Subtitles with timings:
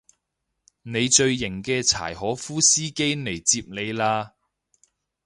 [0.81, 4.31] 你最型嘅柴可夫司機嚟接你喇